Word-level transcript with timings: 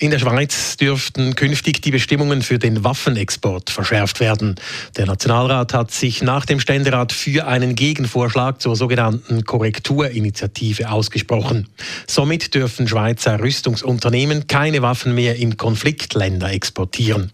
In 0.00 0.12
der 0.12 0.20
Schweiz 0.20 0.76
dürften 0.76 1.34
künftig 1.34 1.82
die 1.82 1.90
Bestimmungen 1.90 2.42
für 2.42 2.60
den 2.60 2.84
Waffenexport 2.84 3.68
verschärft 3.68 4.20
werden. 4.20 4.54
Der 4.96 5.06
Nationalrat 5.06 5.74
hat 5.74 5.90
sich 5.90 6.22
nach 6.22 6.46
dem 6.46 6.60
Ständerat 6.60 7.12
für 7.12 7.48
einen 7.48 7.74
Gegenvorschlag 7.74 8.62
zur 8.62 8.76
sogenannten 8.76 9.44
Korrekturinitiative 9.44 10.88
ausgesprochen. 10.88 11.66
Somit 12.06 12.54
dürfen 12.54 12.86
Schweizer 12.86 13.40
Rüstungsunternehmen 13.40 14.46
keine 14.46 14.82
Waffen 14.82 15.16
mehr 15.16 15.34
in 15.34 15.56
Konfliktländer 15.56 16.52
exportieren. 16.52 17.32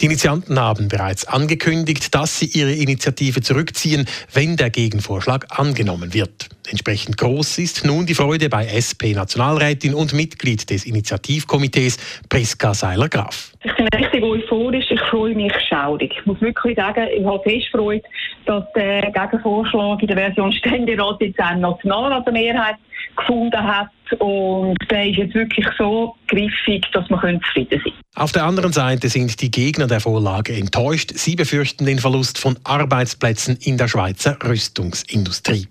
Die 0.00 0.06
Initianten 0.06 0.58
haben 0.58 0.88
bereits 0.88 1.26
angekündigt, 1.26 2.14
dass 2.14 2.38
sie 2.38 2.46
ihre 2.46 2.72
Initiative 2.72 3.40
zurückziehen, 3.40 4.06
wenn 4.32 4.56
der 4.56 4.70
Gegenvorschlag 4.70 5.46
angenommen 5.58 6.12
wird. 6.14 6.48
Entsprechend 6.68 7.18
groß 7.18 7.58
ist 7.58 7.84
nun 7.84 8.06
die 8.06 8.14
Freude 8.14 8.48
bei 8.48 8.66
SP-Nationalrätin 8.66 9.94
und 9.94 10.12
Mitglied 10.12 10.68
des 10.70 10.86
Initiativkomitees 10.86 11.98
Priska 12.28 12.74
Seiler-Graf. 12.74 13.52
Ich 13.62 13.74
bin 13.76 13.86
richtig 13.94 14.22
euphorisch, 14.22 14.90
ich 14.90 15.00
freue 15.10 15.34
mich 15.34 15.52
schaurig. 15.68 16.12
Ich 16.18 16.26
muss 16.26 16.40
wirklich 16.40 16.76
sagen, 16.76 17.06
ich 17.16 17.24
habe 17.24 17.42
fest 17.42 17.68
Freude, 17.70 18.02
dass 18.46 18.64
der 18.74 19.10
Gegenvorschlag 19.12 20.00
in 20.00 20.08
der 20.08 20.16
Version 20.16 20.52
Ständerat 20.52 21.20
jetzt 21.20 21.38
eine 21.38 21.60
Nationalratsmehrheit 21.60 22.76
gefunden 23.16 23.62
hat 23.62 23.88
und 24.18 24.76
der 24.90 25.08
ist 25.08 25.16
jetzt 25.16 25.34
wirklich 25.34 25.66
so 25.78 26.14
griffig, 26.28 26.84
dass 26.92 27.08
man 27.10 27.40
zufrieden 27.42 27.80
sein 27.84 27.92
Auf 28.14 28.32
der 28.32 28.44
anderen 28.44 28.72
Seite 28.72 29.08
sind 29.08 29.40
die 29.40 29.50
Gegner 29.50 29.86
der 29.86 30.00
Vorlage 30.00 30.54
enttäuscht. 30.54 31.12
Sie 31.14 31.36
befürchten 31.36 31.86
den 31.86 31.98
Verlust 31.98 32.38
von 32.38 32.58
Arbeitsplätzen 32.64 33.58
in 33.62 33.78
der 33.78 33.88
Schweizer 33.88 34.38
Rüstungsindustrie. 34.44 35.66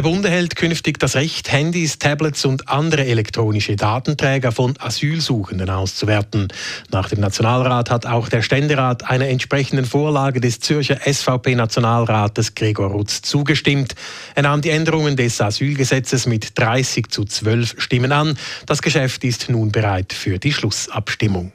Der 0.00 0.08
Bund 0.08 0.24
erhält 0.24 0.56
künftig 0.56 0.98
das 0.98 1.14
Recht, 1.14 1.52
Handys, 1.52 1.98
Tablets 1.98 2.46
und 2.46 2.70
andere 2.70 3.04
elektronische 3.04 3.76
Datenträger 3.76 4.50
von 4.50 4.74
Asylsuchenden 4.78 5.68
auszuwerten. 5.68 6.48
Nach 6.90 7.10
dem 7.10 7.20
Nationalrat 7.20 7.90
hat 7.90 8.06
auch 8.06 8.30
der 8.30 8.40
Ständerat 8.40 9.10
einer 9.10 9.28
entsprechenden 9.28 9.84
Vorlage 9.84 10.40
des 10.40 10.58
Zürcher 10.58 11.00
SVP-Nationalrates 11.04 12.54
Gregor 12.54 12.92
Rutz 12.92 13.20
zugestimmt. 13.20 13.94
Er 14.34 14.44
nahm 14.44 14.62
die 14.62 14.70
Änderungen 14.70 15.16
des 15.16 15.38
Asylgesetzes 15.38 16.24
mit 16.24 16.58
30 16.58 17.10
zu 17.10 17.26
12 17.26 17.74
Stimmen 17.76 18.12
an. 18.12 18.38
Das 18.64 18.80
Geschäft 18.80 19.22
ist 19.24 19.50
nun 19.50 19.70
bereit 19.70 20.14
für 20.14 20.38
die 20.38 20.54
Schlussabstimmung. 20.54 21.52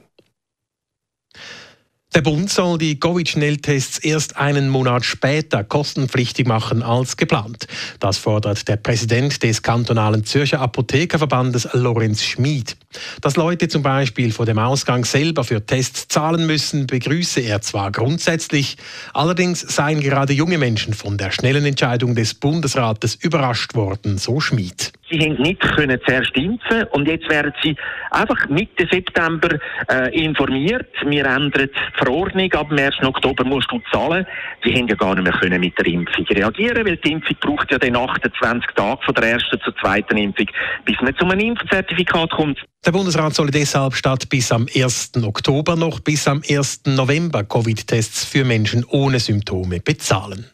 Der 2.16 2.22
Bund 2.22 2.50
soll 2.50 2.78
die 2.78 2.98
Covid-Schnelltests 2.98 3.98
erst 3.98 4.38
einen 4.38 4.70
Monat 4.70 5.04
später 5.04 5.66
kostenpflichtig 5.66 6.48
machen 6.48 6.82
als 6.82 7.18
geplant. 7.18 7.68
Das 8.00 8.18
fordert 8.18 8.70
der 8.70 8.78
Präsident 8.78 9.44
des 9.44 9.62
kantonalen 9.62 10.24
Zürcher 10.24 10.62
Apothekerverbandes 10.62 11.68
Lorenz 11.74 12.24
Schmid. 12.24 12.78
Dass 13.20 13.36
Leute 13.36 13.68
zum 13.68 13.84
Beispiel 13.84 14.32
vor 14.32 14.46
dem 14.46 14.60
Ausgang 14.60 15.04
selber 15.04 15.44
für 15.44 15.66
Tests 15.66 16.08
zahlen 16.08 16.48
müssen, 16.48 16.88
begrüße 16.88 17.42
er 17.42 17.60
zwar 17.60 17.92
grundsätzlich, 17.92 18.78
allerdings 19.14 19.60
seien 19.60 20.00
gerade 20.00 20.32
junge 20.32 20.58
Menschen 20.58 20.94
von 20.94 21.18
der 21.18 21.32
schnellen 21.32 21.66
Entscheidung 21.66 22.16
des 22.16 22.34
Bundesrates 22.34 23.16
überrascht 23.16 23.76
worden, 23.76 24.18
so 24.20 24.40
Schmid. 24.40 24.94
Sie 25.10 25.20
haben 25.20 25.40
nicht 25.42 25.62
können 25.62 26.00
zuerst 26.04 26.36
impfen 26.36 26.84
und 26.92 27.08
jetzt 27.08 27.30
werden 27.30 27.54
sie 27.62 27.76
einfach 28.10 28.50
Mitte 28.50 28.88
September 28.92 29.50
äh, 29.88 30.26
informiert. 30.26 30.88
Wir 31.06 31.26
ändern 31.26 31.70
die 31.74 31.98
Verordnung. 31.98 32.52
Ab 32.54 32.70
dem 32.70 32.80
1. 32.80 32.96
Oktober 33.04 33.44
musst 33.44 33.72
du 33.72 33.80
zahlen. 33.92 34.26
Sie 34.64 34.74
haben 34.74 34.88
ja 34.88 34.96
gar 34.96 35.14
nicht 35.14 35.24
mehr 35.24 35.34
können 35.34 35.60
mit 35.60 35.78
der 35.78 35.86
Impfung 35.86 36.26
reagieren, 36.26 36.86
weil 36.86 36.98
die 36.98 37.12
Impfung 37.12 37.38
braucht 37.40 37.72
ja 37.72 37.78
dann 37.78 37.96
28 37.96 38.72
Tage 38.76 39.02
von 39.06 39.14
der 39.14 39.24
ersten 39.26 39.60
zur 39.62 39.76
zweiten 39.78 40.18
Impfung, 40.18 40.48
bis 40.86 41.00
man 41.02 41.16
zu 41.16 41.26
einem 41.26 41.40
Impfzertifikat 41.40 42.32
kommt. 42.32 42.66
Der 42.84 42.92
Bundesrat 42.92 43.36
solle 43.36 43.52
deshalb 43.52 43.94
statt 43.94 44.28
bis 44.30 44.52
am 44.52 44.68
1. 44.74 45.12
Oktober 45.24 45.76
noch 45.76 46.00
bis 46.00 46.28
am 46.28 46.42
1. 46.48 46.82
November 46.88 47.44
Covid-Tests 47.44 48.26
für 48.26 48.44
Menschen 48.44 48.84
ohne 48.86 49.20
Symptome 49.20 49.82
bezahlen. 49.82 50.46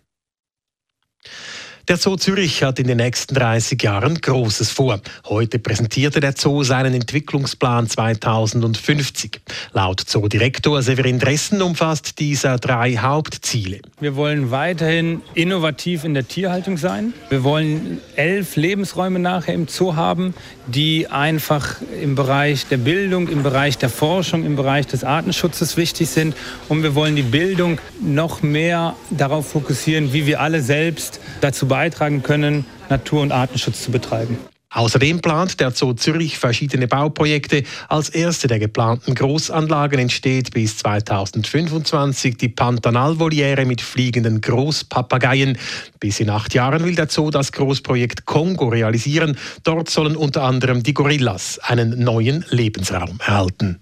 Der 1.88 1.98
Zoo 1.98 2.16
Zürich 2.16 2.62
hat 2.62 2.78
in 2.78 2.86
den 2.86 2.98
nächsten 2.98 3.34
30 3.34 3.82
Jahren 3.82 4.22
Großes 4.22 4.70
vor. 4.70 5.02
Heute 5.26 5.58
präsentierte 5.58 6.20
der 6.20 6.36
Zoo 6.38 6.62
seinen 6.62 6.94
Entwicklungsplan 6.94 7.90
2050. 7.90 9.42
Laut 9.74 10.00
Zoodirektor 10.00 10.84
Severin 10.84 11.18
Dressen 11.18 11.60
umfasst 11.60 12.20
dieser 12.20 12.60
drei 12.60 12.98
Hauptziele. 12.98 13.80
Wir 14.00 14.16
wollen 14.16 14.52
weiterhin 14.52 15.22
innovativ 15.34 16.04
in 16.04 16.14
der 16.14 16.28
Tierhaltung 16.28 16.78
sein. 16.78 17.14
Wir 17.30 17.44
wollen 17.44 18.00
elf 18.16 18.56
Lebensräume 18.58 19.18
nachher 19.18 19.56
im 19.56 19.68
Zoo 19.68 19.96
haben, 19.96 20.36
die 20.68 21.08
einfach 21.08 21.82
im 22.00 22.14
Bereich 22.14 22.68
der 22.68 22.78
Bildung, 22.78 23.28
im 23.28 23.42
Bereich 23.42 23.80
der 23.80 23.90
Forschung, 23.90 24.46
im 24.46 24.56
Bereich 24.56 24.86
des 24.86 25.04
Artenschutzes 25.04 25.78
wichtig 25.78 26.10
sind. 26.10 26.36
Und 26.70 26.84
wir 26.84 26.94
wollen 26.94 27.16
die 27.16 27.24
Bildung 27.24 27.80
noch 28.00 28.44
mehr 28.44 28.96
darauf 29.10 29.50
fokussieren, 29.50 30.14
wie 30.14 30.28
wir 30.28 30.42
alle 30.42 30.62
selbst 30.62 31.20
dazu 31.42 31.71
beitragen 31.72 32.22
können, 32.22 32.66
Natur- 32.90 33.22
und 33.22 33.32
Artenschutz 33.32 33.82
zu 33.84 33.92
betreiben. 33.92 34.38
Außerdem 34.74 35.20
plant 35.20 35.60
der 35.60 35.72
Zoo 35.72 35.94
Zürich 35.94 36.38
verschiedene 36.38 36.88
Bauprojekte. 36.88 37.64
Als 37.90 38.08
erste 38.10 38.48
der 38.48 38.60
geplanten 38.60 39.16
Großanlagen 39.16 40.00
entsteht 40.00 40.52
bis 40.52 40.78
2025 40.78 42.38
die 42.38 42.48
Pantanalvoliere 42.48 43.66
mit 43.66 43.82
fliegenden 43.82 44.40
Großpapageien. 44.40 45.58
Bis 46.00 46.22
in 46.22 46.30
acht 46.30 46.54
Jahren 46.54 46.86
will 46.86 46.96
der 46.96 47.10
Zoo 47.10 47.32
das 47.32 47.52
Großprojekt 47.52 48.26
Kongo 48.26 48.70
realisieren. 48.70 49.38
Dort 49.64 49.90
sollen 49.90 50.16
unter 50.16 50.44
anderem 50.44 50.84
die 50.84 50.94
Gorillas 50.94 51.60
einen 51.60 52.02
neuen 52.02 52.46
Lebensraum 52.50 53.20
erhalten. 53.20 53.80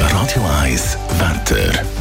Radio 0.00 0.42
1 0.62 0.98
Wetter. 1.18 1.97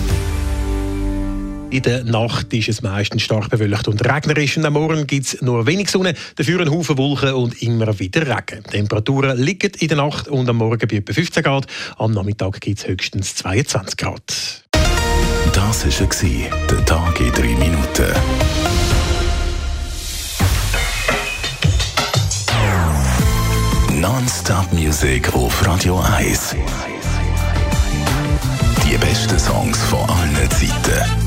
In 1.69 1.81
der 1.81 2.05
Nacht 2.05 2.53
ist 2.53 2.69
es 2.69 2.81
meistens 2.81 3.23
stark 3.23 3.50
bewölkt 3.50 3.89
und 3.89 4.03
regnerisch. 4.07 4.55
Und 4.57 4.66
am 4.66 4.73
Morgen 4.73 5.05
gibt 5.05 5.25
es 5.25 5.41
nur 5.41 5.67
wenig 5.67 5.89
Sonne, 5.89 6.13
dafür 6.38 6.61
ein 6.61 6.72
Haufen 6.72 6.97
Wolken 6.97 7.33
und 7.33 7.61
immer 7.61 8.00
wieder 8.00 8.22
Regen. 8.22 8.63
Die 8.67 8.78
Temperaturen 8.78 9.38
liegen 9.38 9.72
in 9.77 9.89
der 9.89 9.97
Nacht 9.97 10.29
und 10.29 10.47
am 10.47 10.56
Morgen 10.56 10.88
bei 10.88 10.95
etwa 10.95 11.13
15 11.13 11.44
Grad. 11.44 11.67
Am 11.97 12.13
Nachmittag 12.13 12.61
gibt 12.61 12.79
es 12.79 12.88
höchstens 12.88 13.35
22 13.35 13.97
Grad. 13.97 14.63
Das 15.53 15.85
war 15.85 16.67
der 16.69 16.85
Tag 16.85 17.19
in 17.19 17.31
drei 17.33 17.56
Minuten. 17.56 18.13
Non-Stop 24.00 24.72
Music 24.72 25.33
auf 25.33 25.66
Radio 25.66 26.00
1. 26.00 26.56
Die 28.85 28.97
besten 28.97 29.38
Songs 29.38 29.77
von 29.83 30.09
allen 30.09 30.50
Zeiten 30.50 31.26